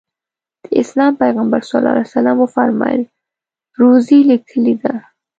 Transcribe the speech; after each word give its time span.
د 0.63 0.65
اسلام 0.81 1.13
پیغمبر 1.21 1.61
ص 1.69 1.71
وفرمایل 2.41 3.01
روزي 3.79 4.19
لیکلې 4.31 4.75
ده. 4.83 4.93